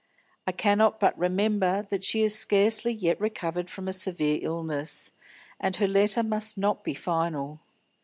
I 0.47 0.51
cannot 0.51 0.99
but 0.99 1.15
remember 1.15 1.83
that 1.91 2.03
she 2.03 2.23
is 2.23 2.33
scarcely 2.33 2.91
yet 2.91 3.21
recovered 3.21 3.69
from 3.69 3.87
a 3.87 3.93
severe 3.93 4.39
illness, 4.41 5.11
and 5.59 5.75
her 5.75 5.87
letter 5.87 6.23
must 6.23 6.57
not 6.57 6.83
be 6.83 6.95
final. 6.95 7.59